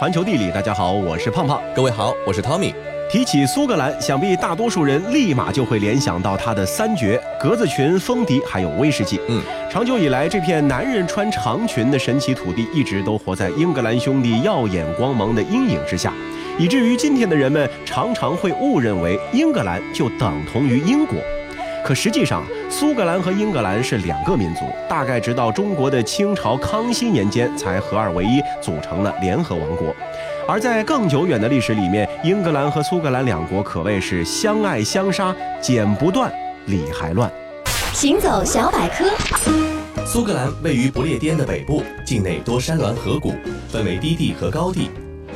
[0.00, 1.60] 环球地理，大家好，我是胖胖。
[1.76, 2.72] 各位好，我是 Tommy。
[3.10, 9.20] 提起苏格兰，想必大多数人立马就会联想到它的三绝：格子裙、风笛，还有威士忌。
[9.28, 16.14] 嗯，长久以来，这片男人穿长裙的神奇土地，一直都活在英格兰兄弟耀眼光芒的阴影之下，
[16.58, 21.18] 以至于今天的人们常常会误认为英格兰就等同于英国。
[21.84, 29.94] 可实际上，苏格兰和英格兰是两个民族，大概直到中国的清朝康熙年间才合二为一，组成了联合王国。
[30.46, 36.32] 而在更久远的历史里面，英格兰和苏格兰两国可谓是相爱相杀，剪不断，
[36.66, 37.30] 理还乱。
[37.92, 39.04] 行走小百科：
[40.04, 43.34] 苏格兰位于不列颠的北部，境内多山峦河谷，
[43.68, 44.90] 分为低地和高地。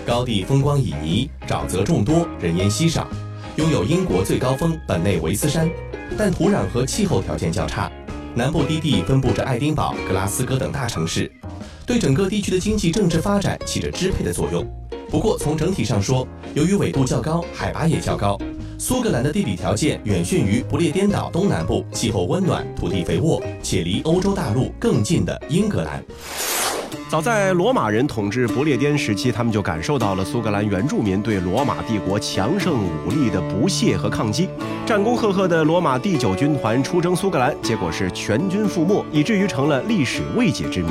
[0.06, 3.08] 高地风光旖旎，沼泽众多，人烟稀少，
[3.56, 5.68] 拥有英国最高峰本内维斯山，
[6.16, 7.90] 但土壤和气候条件较差。
[8.34, 11.30] 南部低地分布着爱丁堡、格拉斯哥等大城市，
[11.86, 14.66] 对整个地区的经济政治发展起着支配的作用。
[15.08, 18.36] 不过，从整体上说，由于纬度较高，海拔也较高，
[18.76, 26.02] 苏格兰的地理条件远逊于不列颠岛东南部气候温暖、土地肥沃且离欧洲大陆更近的英格兰。
[27.10, 34.48] 早在罗马人统治不列颠时期，他们就感受到了苏格兰原住民对罗马帝国强盛武力的不屑和抗击。
[34.84, 40.88] 战功赫赫的罗马第九军团出征苏格兰，结果是全军覆没，以至于成了历史未解之谜。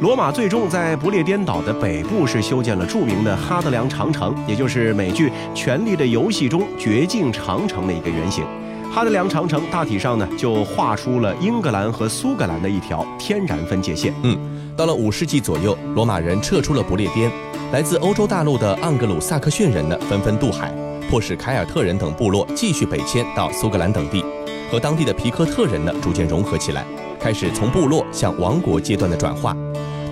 [0.00, 8.44] 罗马最终在不列颠岛的北部是修建了著名的哈德良长城，也就是美剧《权力的游戏》中绝境长城的一个原型。
[8.92, 14.14] 哈德良长城大体上呢，就画出了英格兰和苏格兰的一条天然分界线。
[14.22, 14.38] 嗯，
[14.78, 17.28] 到了五世纪左右，罗马人撤出了不列颠，
[17.72, 20.72] 来自欧洲大陆的盎格鲁撒克逊人呢，纷纷渡海，
[21.10, 24.24] 迫使凯尔特人等部落继续北迁到苏格兰等地，
[24.70, 26.86] 和当地的皮克特人呢逐渐融合起来，
[27.18, 29.52] 开始从部落向王国阶段的转化。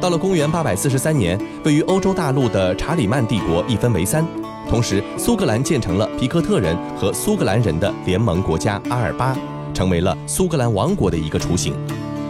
[0.00, 4.26] 到了公元八百四十三年，位于欧洲大陆的查理曼帝国一分为三，
[4.68, 9.36] 同时苏格兰建成了皮克特人和苏格兰人的联盟国家阿尔巴，
[9.72, 11.72] 成为了苏格兰王国的一个雏形。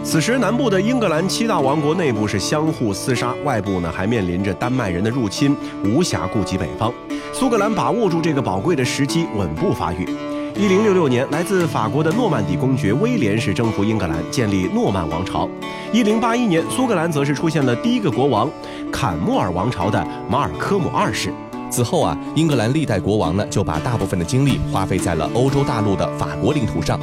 [0.09, 5.53] 此时，南部的英格兰七大王国内部是相互厮杀，外部呢还面临着丹麦人的入侵，
[5.83, 6.93] 无暇顾及北方。
[7.33, 10.07] 苏格兰把握住这个宝贵的时机，稳步发育。
[10.55, 15.47] 一零六六年，来自法国的诺曼底公爵威廉是征服英格兰，建立诺曼王朝。
[15.91, 18.49] 一零八一年，苏格兰则是出现了第一个国王——
[18.89, 21.33] 坎莫尔王朝的马尔科姆二世。
[21.69, 26.97] 此后啊，英格兰历代国王呢就把大部分的精力花费在了欧洲大陆的法国领土上。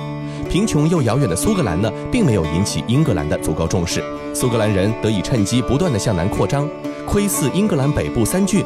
[0.54, 4.00] 贫穷又遥远的苏格兰呢，并没有引起英格兰的足够重视。
[4.32, 6.70] 苏格兰人得以趁机不断的向南扩张，
[7.04, 8.64] 窥伺英格兰北部三郡。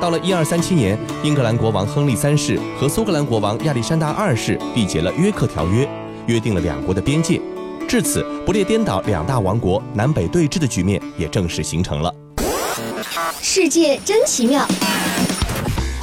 [0.00, 5.86] 到了一二三七年，英格兰国王亨利三世和苏格兰国王亚历山大二世缔结了约克条约，
[6.24, 7.38] 约定了两国的边界。
[7.86, 12.10] 至此，不列颠岛两大王国南北对峙的局面也正式形成了。
[13.42, 14.66] 世界真奇妙。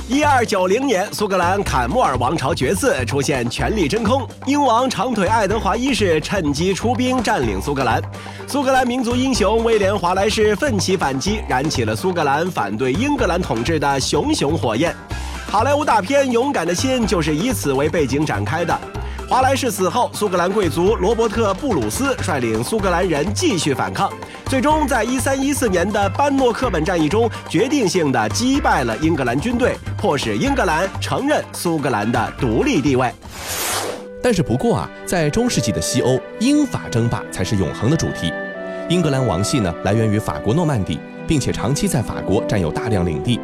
[0.08, 4.24] 一二九零年，苏格兰坎莫尔王朝绝嗣，出现权力真空。
[4.46, 8.00] 英王长腿爱德华一世趁机出兵占领苏格兰。
[8.46, 14.96] 苏格兰民族英雄威廉华莱士奋起反击，燃起了苏格兰反对英格兰统治的熊熊火焰。
[15.48, 18.80] 好莱坞大片《勇敢的心》就是以此为背景展开的。
[19.28, 24.12] 华莱士死后，苏格兰贵族罗伯特·布鲁斯率领苏格兰人继续反抗，
[24.46, 33.12] 最终在一三一四年的班诺克本战役中，决定性的击败了英格兰军队，迫使英格兰承认苏格兰的独立地位。
[34.22, 38.32] 但是不过啊，在中世纪的西欧，英法争霸才是永恒的主题。
[38.90, 43.40] 英格兰王系呢，来源于法国诺曼底，并且长期在法国占有大量领地。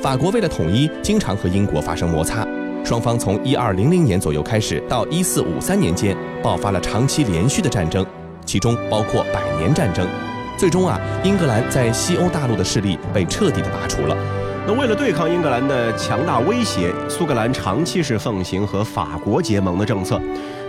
[0.00, 2.44] 法国为了统一，经常和英国发生摩擦。
[2.84, 8.04] 双方从一二零零年左右开始，到一四五三年间，爆发了长期连续的战争，
[8.44, 10.06] 其中包括百年战争。
[10.58, 14.16] 最终啊，英格兰在西欧大陆的势力被彻底的拔除了。
[14.66, 20.20] 那为了对抗英格兰的强大威胁，苏格兰长期是奉行和法国结盟的政策。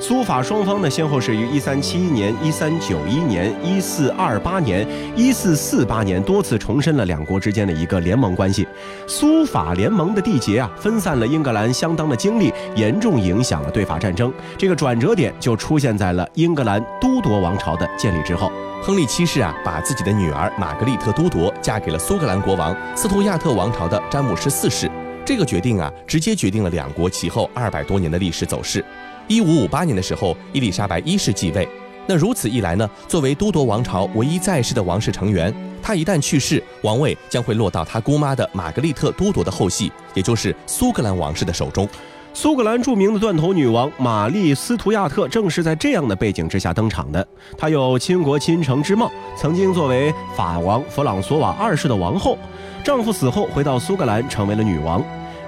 [0.06, 4.86] 苏法双方呢，先后是于一三七一年、一三九一年、一四二八年、
[5.16, 8.68] 一四四八年多次重申了两国之间的一个联盟关系。
[9.08, 14.30] 苏法联盟的缔结啊，分散了英格兰相当的精力，严重影响了对法战争。
[14.58, 18.52] 这个转折点就出现在了英格兰都铎王朝的建立之后。
[18.82, 24.92] 亨利七世啊，把自己的女儿玛格丽特都铎嫁给了苏格兰国王斯图亚特王朝的詹姆士四世。
[25.26, 28.84] 这个决定啊，直接决定了两国其后二百多年的历史走势。
[29.28, 31.68] 一五五八年的时候，伊丽莎白一世继位。
[32.06, 41.88] 那如此一来呢，作为都铎王朝唯一在世的王室成员，他一旦去世，王位将会落到他姑妈的玛格丽特都铎的后系，也就是苏格兰王室的手中。
[42.34, 47.26] 苏格兰著名的断头女王玛丽·斯图亚特正是在这样的背景之下登场的。
[47.58, 52.38] 她有倾国倾城之貌，曾经作为法王弗朗索瓦二世的王后，
[52.84, 55.02] 丈夫死后回到苏格兰成为了女王。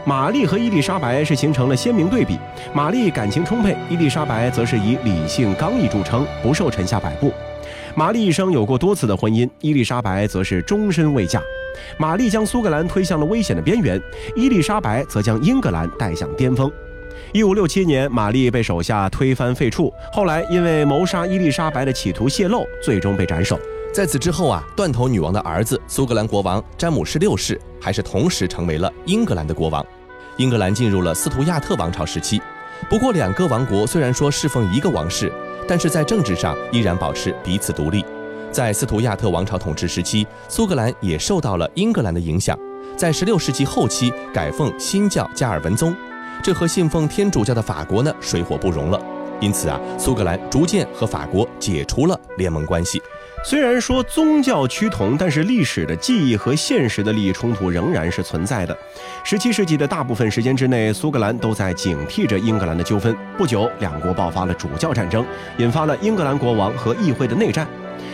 [0.08, 2.38] 玛丽和伊丽莎白是形成了鲜明对比，
[2.76, 7.34] 玛丽感情充沛，伊丽莎白则是以理性刚毅著称，不受臣下摆布。
[7.96, 11.42] 玛丽一生有过多次的婚姻，伊丽莎白则是终身未嫁。
[11.98, 14.00] 玛丽将苏格兰推向了危险的边缘，
[14.36, 16.72] 伊丽莎白则将英格兰带向巅峰。
[17.34, 23.60] 一五六七年，玛丽被手下推翻废黜，后来因为谋杀伊丽莎白的企图泄露，最终被斩首。
[23.96, 29.86] 在此之后啊，断头女王的儿子苏格兰国王詹姆士六世还是同时成为了英格兰的国王。
[30.36, 32.42] 英格兰进入了斯图亚特王朝时期。
[32.90, 35.32] 不过，两个王国虽然说侍奉一个王室。
[35.66, 38.06] 但是在政治上依然保持彼此独立。
[38.52, 42.56] 在斯图亚特王朝统治时期，苏格兰也受到了英格兰的影响。
[42.98, 45.96] 在16世纪后期，改奉新教加尔文宗，
[46.44, 49.02] 这和信奉天主教的法国呢水火不容了。
[49.40, 53.02] 因此啊，苏格兰逐渐和法国解除了联盟关系。
[53.48, 58.76] 虽然说宗教趋同，但是历史的记忆和现实的利益冲突仍然是存在的。
[59.24, 63.16] 十七世纪的大部分时间之内，苏格兰都在警惕着英格兰的纠纷。
[63.38, 65.24] 不久，两国爆发了主教战争，
[65.60, 67.68] 引发了英格兰国王和议会的内战。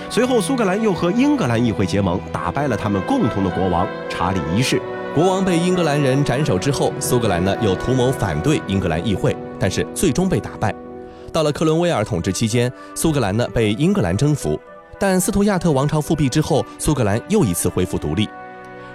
[0.09, 4.81] 随后，苏格兰又和英格兰议会结盟，打败了他们共同的国王查理一世。
[5.15, 10.75] 国王被英格兰人斩首之后，苏格兰呢又图谋反对英格兰议会，但是最终被打败。
[11.31, 14.59] 到了克伦威尔统治期间，苏格兰呢被英格兰征服。
[15.01, 18.29] 但斯图亚特王朝复辟之后，苏格兰又一次恢复独立。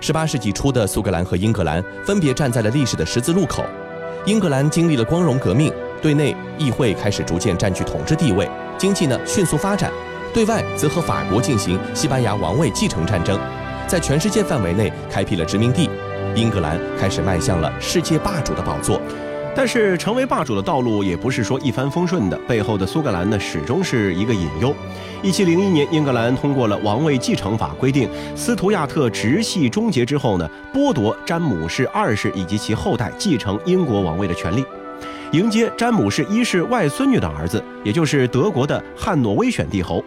[0.00, 3.64] 十八世纪初的苏格兰和英格兰分别站在了历史的十字路口。
[4.24, 8.48] 英格兰经历了光荣革命，对内议会开始逐渐占据统治地位，
[8.78, 9.90] 经济呢迅速发展；
[10.32, 13.36] 对外则和法国进行西班牙王位继承战争，
[13.88, 15.90] 在全世界范围内开辟了殖民地。
[16.36, 19.02] 英格兰开始迈向了世界霸主的宝座。
[19.56, 24.72] 但是，成为霸主的道路也不是说一帆风顺的，背后的苏格兰呢，始终是一个隐忧。
[25.22, 28.06] 一七零一年，英格兰通过了王位继承法，规定
[28.36, 34.62] 斯图亚特直系终结之后呢，剥夺詹姆士二世以及其后代继承英国王位的权利，
[35.32, 40.04] 迎接詹姆士一世外孙女的儿子，也就是德国的汉诺威选帝侯。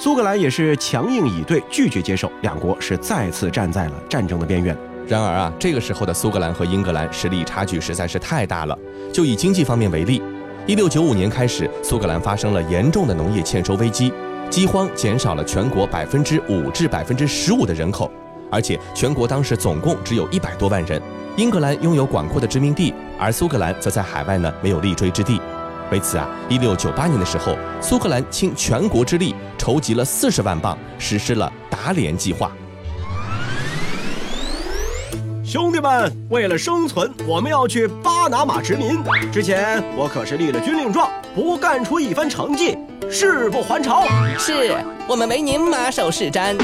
[0.00, 4.76] 苏格兰也是强硬以对，拒绝接受，两国是再次站在了战争的边缘。
[5.08, 8.78] 然而啊，这个时候的苏格兰和英格兰实力差距实在是太大了。
[9.10, 10.22] 就以经济方面为例，
[10.66, 14.12] 一六九五年开始，苏格兰发生了严重的农业欠收危机，
[14.50, 18.10] 饥荒减少了全国百分之五至百分之十五的人口，
[18.50, 21.00] 而且全国当时总共只有一百多万人。
[21.38, 25.40] 英格兰拥有广阔的殖民地，而苏格兰则在海外呢没有立锥之地。
[25.90, 32.52] 为此啊，一六九八年的时候，苏格兰倾全国之力筹集了四十万镑，实施了打脸计划。
[35.48, 39.02] 兄弟们，为了生存，我们要去巴拿马殖民。
[39.32, 42.76] 之前我可是立了军令状，不干出一番成绩，
[43.10, 44.04] 誓不还朝。
[44.38, 44.76] 是
[45.08, 46.54] 我们没您马首是瞻。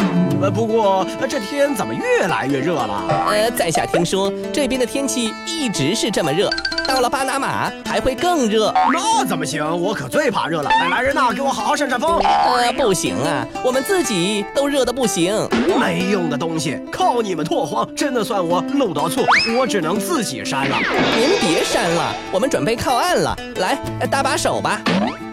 [0.44, 3.04] 呃，不过这天怎么越来越热了？
[3.30, 6.50] 呃，在下听说这边的天气一直是这么热。
[6.86, 9.64] 到了巴拿马还会更热，那怎么行？
[9.80, 10.68] 我可最怕热了。
[10.90, 12.18] 来人呐，给我好好扇扇风。
[12.18, 15.34] 呃，不行啊，我们自己都热得不行。
[15.80, 19.22] 没用的东西，靠你们拓荒，真的算我漏到醋，
[19.58, 20.76] 我只能自己扇了。
[21.16, 23.34] 您别扇了，我们准备靠岸了。
[23.56, 23.78] 来，
[24.10, 24.78] 搭把手吧。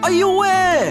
[0.02, 0.88] 哎呦喂，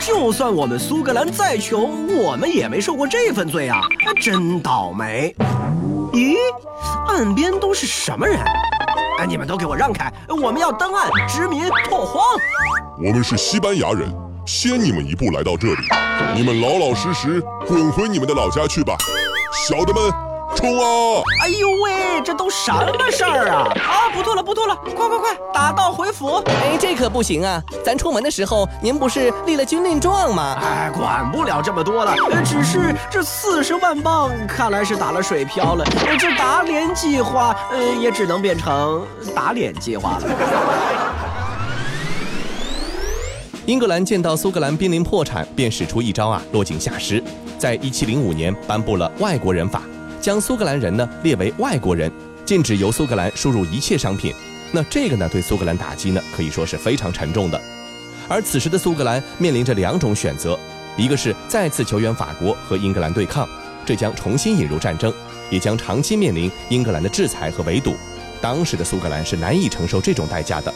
[0.00, 3.78] 就算我们苏格兰再穷，我们也没受过这份罪啊，
[4.20, 5.34] 真倒霉。
[6.12, 6.36] 咦，
[7.06, 8.38] 岸边都是什么人？
[9.18, 10.10] 哎，你们都给我让开！
[10.28, 12.22] 我们要登岸殖民拓荒。
[12.98, 14.10] 我们是西班牙人，
[14.46, 15.82] 先你们一步来到这里，
[16.34, 18.96] 你们老老实实滚回你们的老家去吧，
[19.68, 20.33] 小的们。
[20.54, 21.22] 冲啊！
[21.42, 23.68] 哎呦喂，这都什么事儿啊！
[23.74, 26.42] 啊，不吐了，不吐了，快快快，打道回府！
[26.46, 27.62] 哎，这可不行啊！
[27.84, 30.56] 咱出门的时候，您不是立了军令状吗？
[30.62, 35.84] 哎，管不了这么多了，只是这四十万镑看来是打了水漂了。
[36.18, 40.22] 这打脸计划，呃，也只能变成打脸计划了。
[43.66, 47.22] 英格兰见到苏格兰濒临破产，便使出一招啊，落井下石，
[47.58, 49.82] 在一七零五年颁布了外国人法。
[50.24, 52.10] 将苏格兰人呢列为外国人，
[52.46, 54.34] 禁止由苏格兰输入一切商品。
[54.72, 57.60] 那这个呢对苏格兰打击呢可以说是非常沉重的。
[58.26, 60.58] 而此时的苏格兰面临着两种选择：
[60.96, 63.46] 一个是再次求援法国和英格兰对抗，
[63.84, 65.12] 这将重新引入战争，
[65.50, 67.94] 也将长期面临英格兰的制裁和围堵。
[68.40, 70.72] 当时的苏格兰是难以承受这种代价的。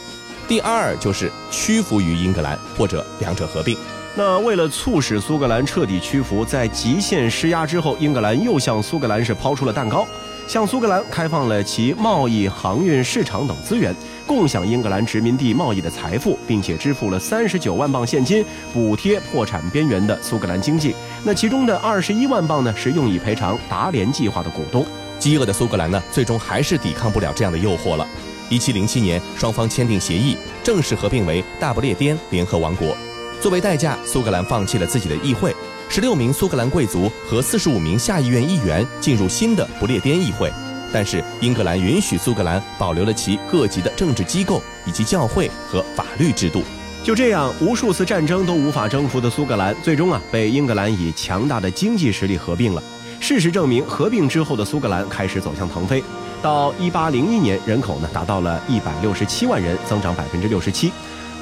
[0.47, 3.75] 第二就是屈服于英格兰，或者两者合并。
[4.19, 10.05] 那为了促使苏格兰彻底屈服，在极限施压之后，英格兰又向苏格兰是抛出了蛋糕，
[10.45, 13.95] 向苏格兰开放了其贸易、航运市场等资源，
[14.27, 20.93] 共享英格兰殖民地贸易的财富，并且支付了三十九万镑现金补贴破产边缘的苏格兰经济。
[21.23, 24.85] 那其中的二十一万镑呢，是用以赔偿达联计划的股东。
[25.17, 28.05] 饥饿的苏格兰呢，最终还是抵抗不了这样的诱惑了。
[28.49, 32.93] 一七零七年，双方签订协议，正式合并为大不列颠联合王国。
[33.41, 35.55] 作为代价，苏格兰放弃了自己的议会，
[35.87, 40.51] 十六名苏格兰贵族和四十五名下议院议员进入新的不列颠议会。
[40.91, 46.63] 但是，英格兰允许苏格兰保留了其各级的政治机构以及教会和法律制度。
[47.01, 52.83] 就这样，无数次战争都无法征服的苏格兰，最终啊被英格兰以强大的经济实力合并了。
[53.21, 56.03] 事实证明，合并之后的苏格兰开始走向腾飞。
[56.41, 60.91] 到一八零一年，人口呢达到了一百六十七万人，增长百分之六十七。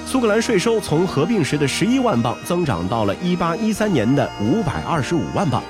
[0.10, 5.62] 苏格兰税收从合并时的十一万镑增长到了一八一三年的五百二十五万镑。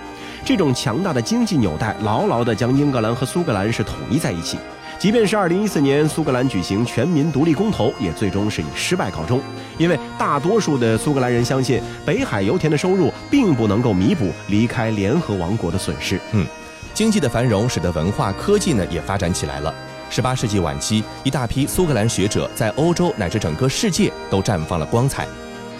[0.45, 4.59] 这种强大的经济纽带牢牢地将英格兰和苏格兰是统一在一起。
[4.99, 9.41] 即便是二零一四年苏格兰举行全民独立公投，也最终是以失败告终。
[9.79, 16.19] 因为大多数的苏格兰人相信，北海油田的收入并不能够弥补离开联合王国的损失。
[16.33, 16.45] 嗯。
[16.93, 19.73] 经济的繁荣使得文化科技呢也发展起来了。
[20.09, 25.27] 十八世纪晚期，一大批苏格兰学者在欧洲乃至整个世界都绽放了光彩，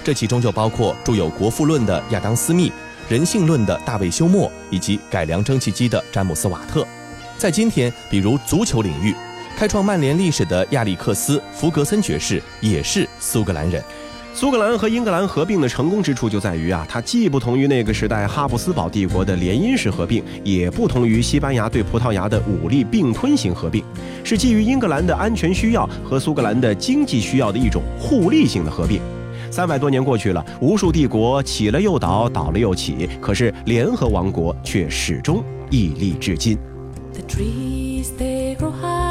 [0.04, 2.70] 这其中就包括著有《国富论》的亚当·斯密、
[3.10, 6.86] 《人性论》的大卫·休谟以及改良蒸汽机的詹姆斯·瓦特。
[7.38, 9.16] 在今天，比如足球领域，
[9.58, 13.84] 开创曼联历史的亚历克斯·弗格森爵士也是苏格兰人。
[14.38, 23.84] 苏格兰和英格兰合并的成功之处就在于啊，它既不同于那个时代哈布斯堡帝国的联姻式合并，也不同于西班牙对葡萄牙的武力并吞型合并，
[24.24, 29.02] 是基于英格兰的安全需要和苏格兰的经济需要的一种互利性的合并。
[29.50, 36.56] 三百多年过去了，无数帝国起了又倒，倒了又起，可是联合王国却始终屹立至今
[37.12, 39.07] the trees de rohan。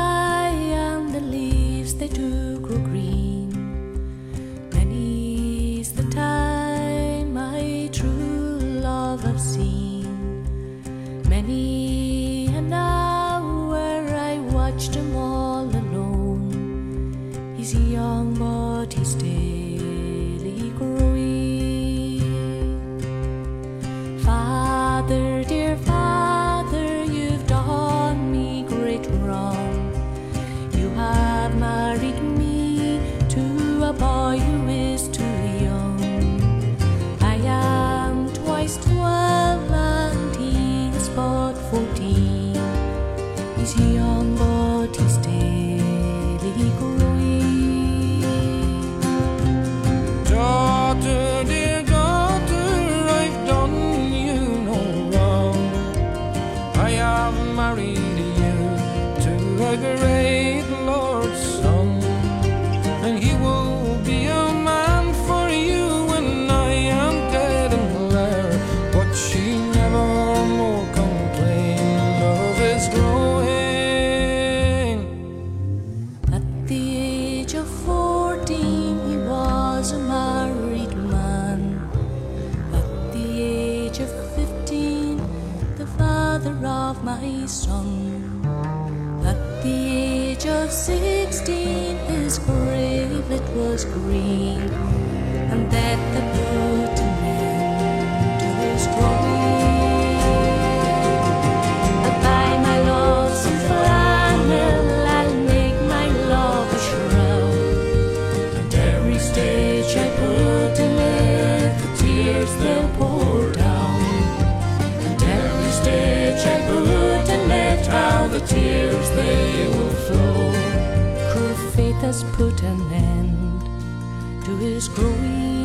[122.06, 125.55] Has put an end to his growing.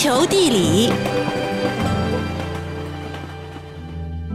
[0.00, 0.90] 球地理。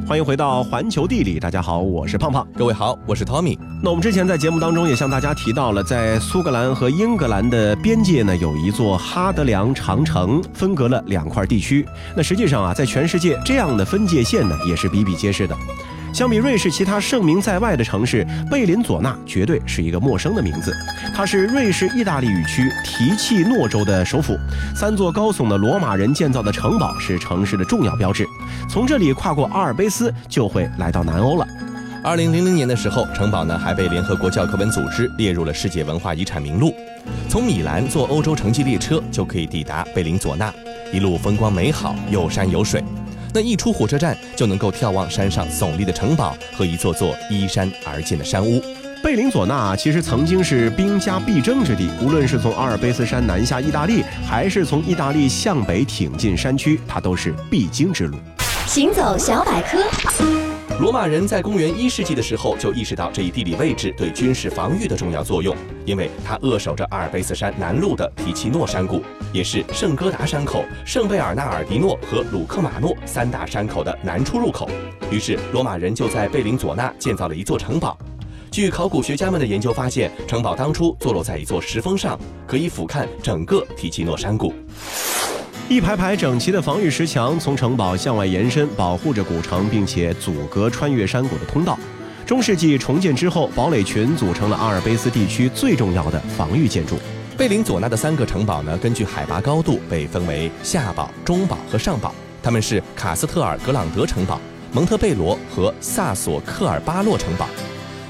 [0.08, 1.40] 欢迎回到环球地理。
[1.40, 2.48] 大家好，我是胖胖。
[2.56, 3.58] 各位好，我是 Tommy。
[3.82, 11.84] 那我们之前在节目当中也向大家提到了，在苏格兰和英格兰的边界呢，有一座哈德良长城，分隔了两块地区。
[12.16, 15.58] 那实际上啊，在全世界这样的分界线呢，也是比比皆是的。
[16.16, 20.74] 相比瑞士其他盛名在外的城市，贝林佐纳绝对是一个陌生的名字。
[21.14, 24.34] 它是瑞士意大利语区提契诺州的首府，
[24.74, 28.26] 三座高耸的罗马人建造的城堡是城市的重要标志。
[28.70, 31.46] 从这里跨过阿尔卑斯，就会来到南欧了。
[32.02, 36.74] 二零零零年的时候，城堡呢还被联合国教科文组织列入了世界文化遗产名录。
[37.28, 40.50] 从米兰坐欧洲城际列车就可以抵达贝林佐纳，
[40.94, 42.82] 一路风光美好，有山有水。
[43.36, 48.64] 那一出火车站就能够眺望山上耸立的城堡和一座座依山而建的山屋。
[49.04, 58.18] 贝林佐纳其实曾经是兵家必争之地，无论是从阿尔卑斯山南下意大利，还是从意大利向北挺进山区，它都是必经之路。
[58.68, 59.84] 行走小百科。
[60.78, 65.56] 罗马人在公元一世纪的时候就意识到这一地理位置对军事防御的重要作用，
[65.86, 69.02] 因为它扼守着阿尔卑斯山南麓的提奇诺山谷，
[69.32, 74.70] 也是圣哥达山口、圣贝尔纳尔迪诺和鲁克马诺三大山口的南出入口。
[75.10, 77.98] 于是，罗马人就在贝林佐纳建造了一座城堡。
[78.52, 84.54] 据考古学家们的研究发现，城堡当初坐落在一座石峰上，可以俯瞰整个提奇诺山谷。
[85.68, 91.78] 一排排整齐的防御石墙从城堡向外延伸，保护着古城，并且阻隔穿越山谷的通道。
[92.24, 97.00] 中世纪重建之后，堡垒群组成了阿尔卑斯地区最重要的防御建筑。
[97.36, 102.14] 贝林佐纳的三个城堡呢，根据海拔高度被分为下堡、中堡和上堡。
[102.44, 104.40] 他们是卡斯特尔格朗德城堡、
[104.72, 107.50] 蒙特贝罗和萨索克尔巴洛城堡。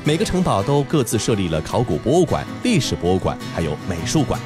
[0.03, 4.37] 每个城堡都各自设立了考古博物馆、历史博物馆，还有美术馆。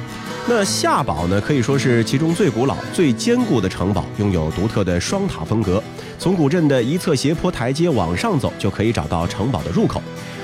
[0.52, 5.80] 那下堡呢，可以说是其中最古老、最坚固的城堡，拥有独特的双塔风格。
[6.18, 10.02] 从古镇的一侧斜坡台阶往上走，就可以找到城堡的入口。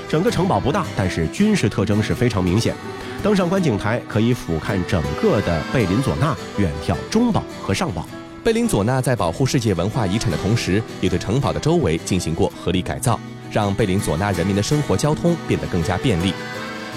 [0.09, 2.73] 整个城堡不大，但是军事特征是非常明显。
[3.21, 8.07] 登上观景台，可以俯瞰整个的贝林佐纳，远眺中堡和上堡。
[8.45, 13.19] 贝林佐纳在保护世界文化遗产的同时，也对城堡的周围进行过合理改造，
[13.51, 16.33] 让贝林佐纳人民的生活交通变得更加便利。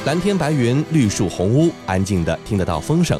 [0.05, 3.19] 蓝天白云，绿树红屋，安静的听得到风声。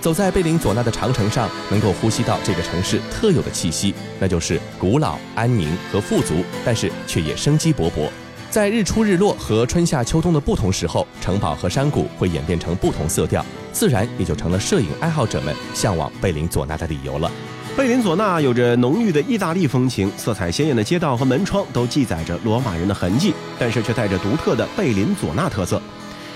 [0.00, 8.10] 走在贝林佐纳的长城上，能够呼吸到这个城市特有的气息，那就是古老、安宁和富足，但是却也生机勃勃。
[8.50, 17.30] 在日出日落和春夏秋冬的不同时候，城堡和山谷会演变成不同色调，自然也就成了摄影爱好者们向往贝林佐纳的理由了。
[17.76, 25.80] 贝林佐纳有着浓郁的意大利风情，色彩鲜艳的街道和门窗都记载着罗马人的痕迹，但是却带着独特的贝林佐纳特色。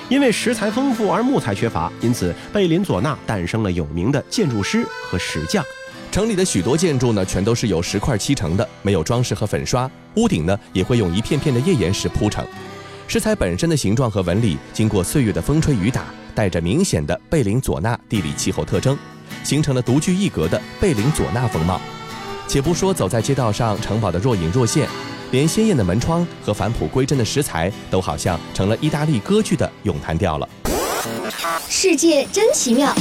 [0.09, 5.65] 因为石材丰富而木材缺乏，因此贝林佐纳诞生了有名的建筑师和石匠。
[6.11, 9.91] 城里的许多建筑呢，全都是由石块砌成的，没有装饰和粉刷。
[10.17, 12.47] 屋顶呢，也会用一片片的页岩石铺成。
[13.09, 18.99] 石材本身的形状和纹理，经过岁月的风吹雨打，带着明显的贝林佐纳地理气候特征，
[19.43, 21.81] 形成了独具一格的贝林佐纳风貌。
[22.47, 24.87] 且不说走在街道上，城堡的若隐若现。
[25.33, 30.49] 连鲜艳的门窗和返璞归真的石材，都好像成了意大利歌剧的咏叹调了。
[31.69, 32.95] 世界真奇妙。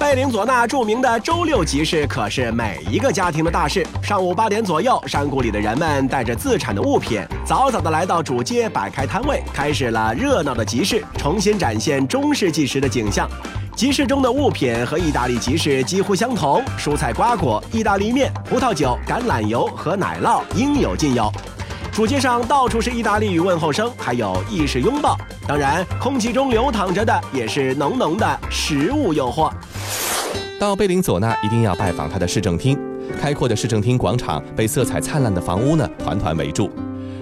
[0.00, 3.86] 贝林佐纳著名的周六集市可是每一个家庭的大事。
[4.02, 13.28] 上午八点左右，山谷里的人们带着自产的物品，早早的来到主街摆开摊位，开始了热闹的集市，重新展现中世纪时的景象。
[13.76, 21.30] 集市中的物品和意大利集市几乎相同，蔬菜、瓜果、意大利面、葡萄酒、橄榄油和奶酪应有尽有。
[21.92, 25.18] 主街上到处是意大利语问候声，还有意式拥抱。
[25.46, 29.52] 当然，空气中流淌着的也是浓浓的食物诱惑。
[30.60, 32.78] 到贝林佐纳一定要拜访它的市政厅，
[33.18, 36.68] 开阔的市政厅广场被色彩灿烂的房屋呢团团围住。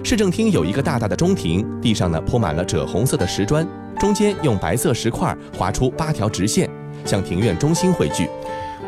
[0.03, 3.65] 市政厅有一个大大的中庭，地上呢铺满了赭红色的石砖。
[3.97, 6.69] 中间用白色石块划出八条直线，
[7.05, 8.29] 向庭院中心汇聚。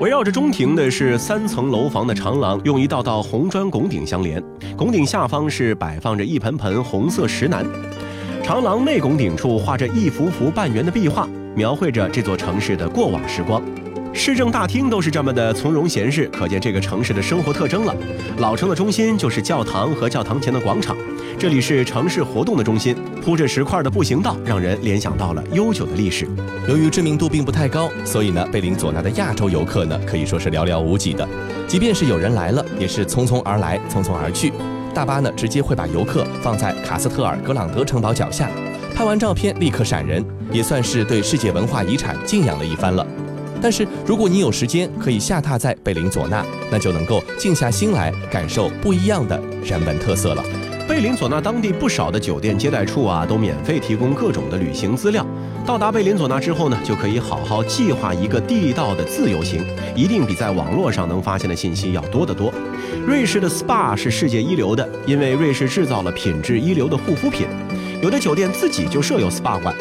[0.01, 4.43] 围绕着中庭的是三层楼房的长廊，用一道道红砖拱顶相连。
[4.75, 7.65] 拱顶下方是摆放着一盆盆红色石楠。
[8.43, 13.63] 长廊内拱顶处画着一幅幅半圆的壁画，描绘着这座城市的过往时光。
[14.13, 17.95] 市政大厅都是这么的从容闲适，可见这个城市的生活特征了。
[18.37, 20.95] 老城的中心就是教堂和教堂前的广场。
[21.39, 26.27] 这里是城市活动的中心，铺着石块的步行道让人联想到了悠久的历史。
[26.67, 31.27] 由于知名度并不太高，所以呢，贝林佐纳的亚洲游客呢可以说是寥寥无几的。
[31.67, 34.51] 即便是有人来了，也是匆匆而来，匆匆而去。
[34.93, 38.51] 大巴呢直接会把游客放在卡斯特尔格朗德城堡脚下，
[38.93, 43.07] 拍完照片立刻闪人，也算是对世界文化遗产敬仰了一番了。
[43.61, 50.43] 但是如果你有时间，可以下榻在贝林佐纳，那就能够静下心来感受不一样的人文特色了。
[50.87, 55.25] 贝林佐纳当地不少的酒店接待处啊，都免费提供各种的旅行资料。
[55.65, 59.63] 到达贝林佐纳之后呢，就可以好好计划一个地道的自由行，
[59.95, 62.51] 一定比在网络上能发现的信息要多得多。
[63.05, 67.47] 瑞士的 SPA 是世界一流的，因为瑞士制造了品质一流的护肤品。
[68.01, 69.73] 有的酒店自己就设有 SPA 馆，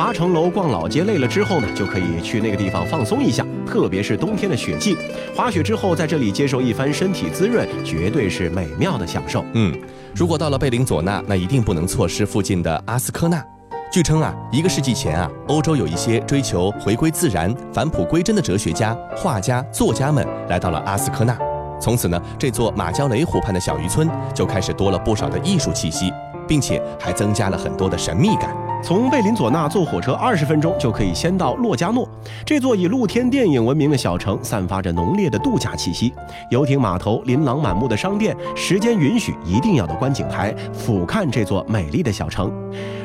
[0.00, 3.44] 爬城楼、逛老街累了之后呢，就可以去那个地方放松一下。
[3.66, 4.96] 特别是冬天的雪季，
[5.36, 9.44] 滑雪之后在这里接受一番身体滋润，绝对是美妙的享受。
[9.52, 9.78] 嗯，
[10.14, 13.44] 如果到了贝林佐纳，那一定不能错失附近的阿斯科纳。
[13.92, 21.36] 据称啊，一个世纪前啊，欧洲有一些追求回归自然、返璞归真的哲学家、画家、作家们来到了阿斯科纳。
[21.78, 26.10] 从此呢，这座马焦雷湖畔的小渔村就开始多了不少的艺术气息，
[26.50, 28.52] 并且还增加了很多的神秘感。
[28.82, 32.08] 从贝林佐纳坐火车二十分钟就可以先到洛加诺，
[32.44, 36.12] 这座以露天电影闻名的小城，散发着浓烈的度假气息。
[36.50, 42.50] 游艇码头、琳琅满目的商店，时间允许一定要到观景台俯瞰这座美丽的小城。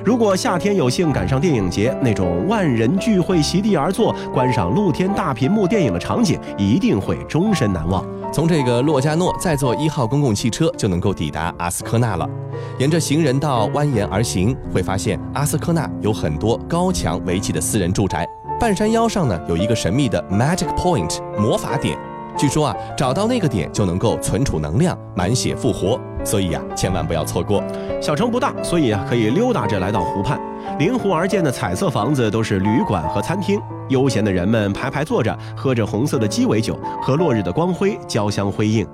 [0.03, 8.03] 如果夏天有幸赶上电影节，那种万人聚会席地而坐观赏露天大屏幕电影的场景，一定会终身难忘。
[8.35, 12.29] 从这个洛加诺再坐一号公共汽车就能够抵达阿斯科纳了。
[12.77, 18.27] 沿着行人道蜿蜒而行，会发现阿斯科纳有很多高墙围起的私人住宅。
[18.59, 21.97] 半山腰上呢，有一个神秘的 Magic Point 魔法点，
[22.37, 25.99] 据说啊，找到那个点就能够存储能量，满血复活。
[26.23, 27.63] 所以呀，千万不要错过。
[28.01, 30.39] 小城不大，所以啊，可以溜达着来到湖畔。
[30.79, 38.85] 临湖而建的彩色房子都是旅馆和餐厅，悠闲的人们排排坐着，喝着红色的鸡尾酒，和落日的光辉交相辉映。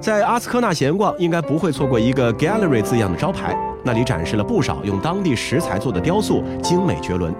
[0.00, 7.34] 在阿斯科纳闲逛，应该不会错过一个 Gallery 字样的招牌，那里展示了不少用当地石材做的雕塑，精美绝伦。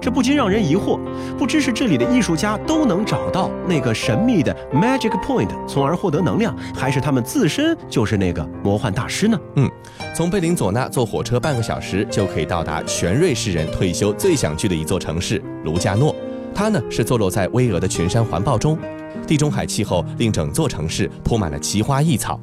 [0.00, 0.98] 这不禁让人疑惑，
[1.36, 9.38] 不知是这里的艺术家都能找到那个神秘的 Magic Point，从而获得能量，还是他们自身就是那个魔幻大师呢？
[9.56, 9.70] 嗯，
[10.14, 16.14] 从贝林佐纳坐火车半个小时就可以到达全瑞士人退休最想去的一座城市卢加诺，
[16.54, 18.78] 它呢是坐落在巍峨的群山环抱中。
[19.26, 22.38] 地中海气候令整座城市铺满了奇花异草。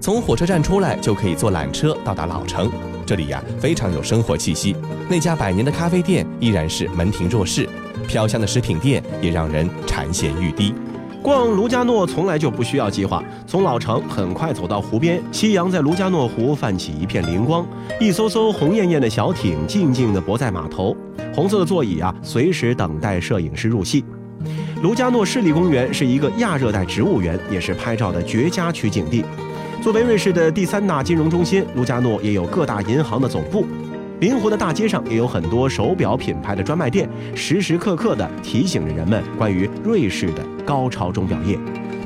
[0.00, 2.70] 从火车站出来就可以坐缆车到达老城，
[3.04, 4.74] 这里呀非常有生活气息。
[5.08, 7.68] 那家百年的咖啡店依然是门庭若市，
[8.08, 10.74] 飘香的食品店也让人馋涎欲滴。
[11.22, 17.66] 逛卢加诺从来就不需要计划，从老城很快走到湖边，夕阳在卢加诺湖泛起一片灵光，
[17.98, 20.94] 一艘艘红艳艳的小艇静静地泊在码头，
[21.34, 24.04] 红色的座椅啊，随时等待摄影师入戏。
[24.82, 29.24] 卢加诺湿地公园是一个亚热带植物园，也是拍照的绝佳取景地。
[29.84, 33.66] 作为瑞士的第三大金融中心，卢加诺也有各大银行的总部。
[34.18, 41.58] 临湖的大街上也有很多手表品牌的专卖店，时时刻刻地提醒着人们关于瑞士的高超钟表业。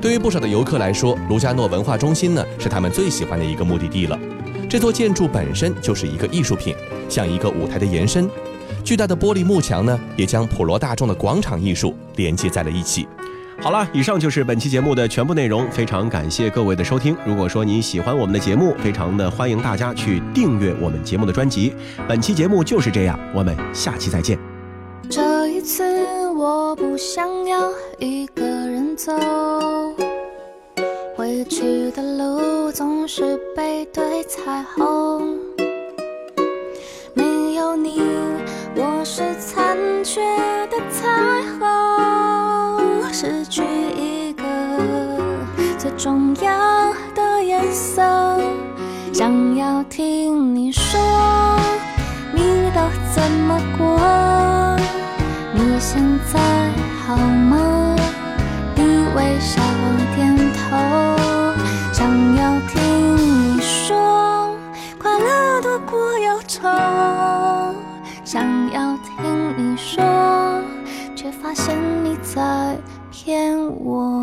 [0.02, 4.18] 对于不少的游客来说，卢加诺文化中心呢是他们最喜欢的一个目的地了。
[4.68, 6.74] 这座建筑本身就是一个艺术品，
[7.08, 8.28] 像一个舞台的延伸。
[8.82, 13.06] 巨大的玻璃幕墙呢，也将普罗大众的广场艺术连接在了一起。
[13.60, 17.16] 好了，以上就是本期节目的全部内容，非常感谢各位的收听。
[17.26, 21.74] 如果说你喜欢我们的节目，非常的欢迎大家去订阅我们节目的专辑。
[22.06, 24.38] 本期节目就是这样，我们下期再见。
[25.10, 27.68] 这一次我不想要
[27.98, 29.12] 一个人走，
[31.16, 35.36] 回去的路总是背对彩虹，
[37.12, 38.00] 没有你，
[38.76, 40.20] 我是残缺
[40.70, 41.37] 的彩
[45.98, 48.00] 重要的颜色，
[49.12, 50.96] 想要听你说，
[52.32, 52.80] 你都
[53.12, 53.98] 怎么过？
[55.52, 56.00] 你现
[56.32, 56.38] 在
[57.04, 57.96] 好吗？
[58.76, 58.82] 你
[59.16, 59.60] 微笑
[60.14, 60.76] 点头，
[61.92, 64.54] 想要听你说，
[65.02, 66.68] 快乐多过忧愁。
[68.24, 70.62] 想要听你说，
[71.16, 72.78] 却发现你在
[73.10, 74.22] 骗我。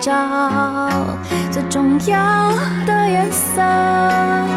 [0.00, 0.88] 找
[1.50, 2.50] 最重要
[2.86, 4.49] 的颜色？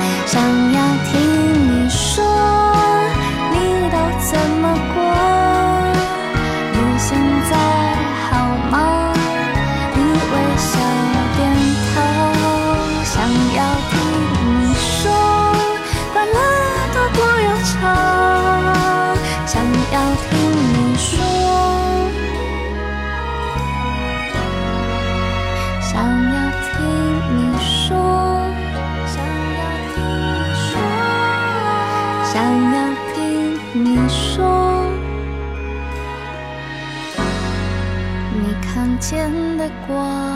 [39.13, 40.32] 天的光。